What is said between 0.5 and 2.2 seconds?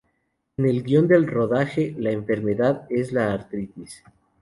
En el guion del rodaje, la